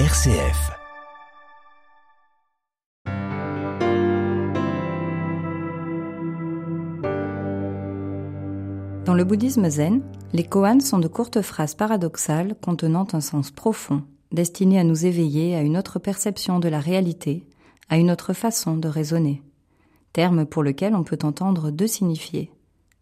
[0.00, 0.72] RCF.
[9.04, 10.02] Dans le bouddhisme zen,
[10.32, 14.02] les koans sont de courtes phrases paradoxales contenant un sens profond,
[14.32, 17.46] destinées à nous éveiller à une autre perception de la réalité,
[17.88, 19.42] à une autre façon de raisonner.
[20.12, 22.50] Terme pour lequel on peut entendre deux signifiés.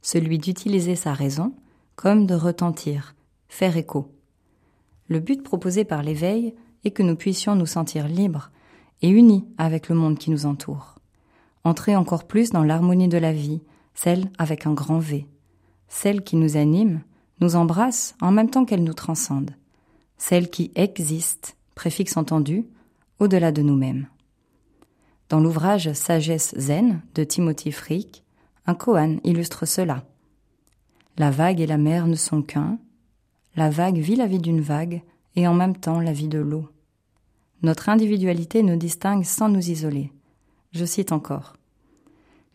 [0.00, 1.52] Celui d'utiliser sa raison
[1.96, 3.14] comme de retentir,
[3.46, 4.10] faire écho.
[5.08, 8.50] Le but proposé par l'éveil est que nous puissions nous sentir libres
[9.02, 10.98] et unis avec le monde qui nous entoure.
[11.64, 13.60] Entrer encore plus dans l'harmonie de la vie,
[13.94, 15.26] celle avec un grand V.
[15.88, 17.02] Celle qui nous anime,
[17.40, 19.52] nous embrasse en même temps qu'elle nous transcende.
[20.16, 22.66] Celle qui existe, préfixe entendu,
[23.20, 24.06] au-delà de nous-mêmes.
[25.28, 28.24] Dans l'ouvrage Sagesse zen de Timothy Frick,
[28.66, 30.04] un koan illustre cela.
[31.16, 32.78] La vague et la mer ne sont qu'un.
[33.56, 35.02] La vague vit la vie d'une vague
[35.38, 36.68] et en même temps la vie de l'eau.
[37.62, 40.10] Notre individualité nous distingue sans nous isoler.
[40.72, 41.54] Je cite encore.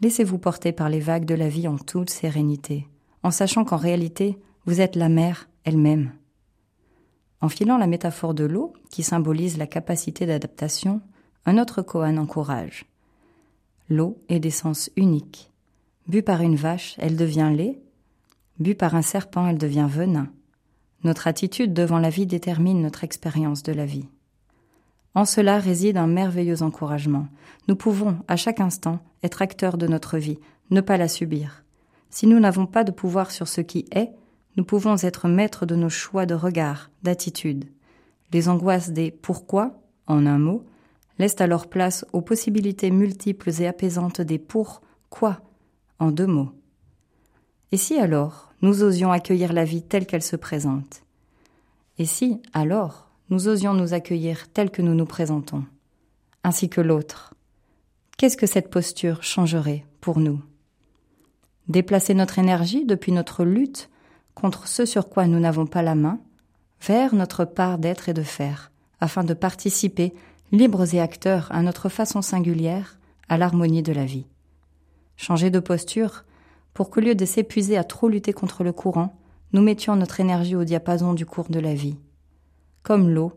[0.00, 2.88] Laissez-vous porter par les vagues de la vie en toute sérénité,
[3.22, 6.12] en sachant qu'en réalité, vous êtes la mer elle-même.
[7.42, 11.02] En filant la métaphore de l'eau, qui symbolise la capacité d'adaptation,
[11.44, 12.86] un autre koan encourage.
[13.90, 15.52] L'eau est d'essence unique.
[16.06, 17.78] Bu par une vache, elle devient lait,
[18.58, 20.30] Bu par un serpent, elle devient venin.
[21.02, 24.06] Notre attitude devant la vie détermine notre expérience de la vie.
[25.14, 27.26] En cela réside un merveilleux encouragement.
[27.68, 30.38] Nous pouvons, à chaque instant, être acteurs de notre vie,
[30.70, 31.64] ne pas la subir.
[32.10, 34.10] Si nous n'avons pas de pouvoir sur ce qui est,
[34.56, 37.64] nous pouvons être maîtres de nos choix de regard, d'attitude.
[38.32, 40.64] Les angoisses des pourquoi, en un mot,
[41.18, 45.40] laissent alors place aux possibilités multiples et apaisantes des pour quoi,
[45.98, 46.52] en deux mots.
[47.72, 51.02] Et si alors nous osions accueillir la vie telle qu'elle se présente?
[51.98, 55.64] Et si, alors, nous osions nous accueillir telle que nous nous présentons,
[56.42, 57.34] ainsi que l'autre?
[58.16, 60.42] Qu'est-ce que cette posture changerait pour nous?
[61.68, 63.88] Déplacer notre énergie depuis notre lutte
[64.34, 66.18] contre ce sur quoi nous n'avons pas la main,
[66.82, 70.12] vers notre part d'être et de faire, afin de participer,
[70.50, 74.26] libres et acteurs à notre façon singulière, à l'harmonie de la vie.
[75.16, 76.24] Changer de posture,
[76.74, 79.18] pour qu'au lieu de s'épuiser à trop lutter contre le courant,
[79.52, 81.96] nous mettions notre énergie au diapason du cours de la vie.
[82.82, 83.32] Comme l'eau,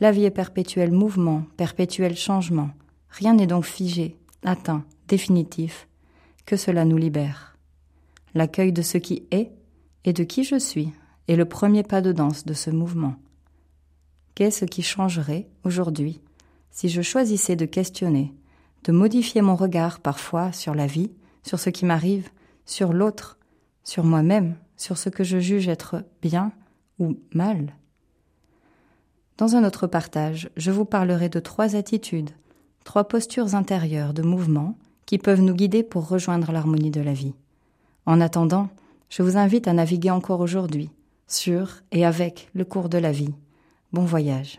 [0.00, 2.70] la vie est perpétuel mouvement, perpétuel changement.
[3.08, 5.88] Rien n'est donc figé, atteint, définitif.
[6.46, 7.56] Que cela nous libère.
[8.34, 9.52] L'accueil de ce qui est
[10.04, 10.92] et de qui je suis
[11.28, 13.14] est le premier pas de danse de ce mouvement.
[14.34, 16.20] Qu'est-ce qui changerait aujourd'hui
[16.74, 18.34] si je choisissais de questionner,
[18.82, 21.12] de modifier mon regard parfois sur la vie,
[21.44, 22.28] sur ce qui m'arrive,
[22.66, 23.38] sur l'autre,
[23.82, 26.52] sur moi-même, sur ce que je juge être bien
[26.98, 27.74] ou mal.
[29.36, 32.30] Dans un autre partage, je vous parlerai de trois attitudes,
[32.84, 34.76] trois postures intérieures de mouvement
[35.06, 37.34] qui peuvent nous guider pour rejoindre l'harmonie de la vie.
[38.06, 38.68] En attendant,
[39.10, 40.90] je vous invite à naviguer encore aujourd'hui,
[41.26, 43.34] sur et avec le cours de la vie.
[43.92, 44.58] Bon voyage.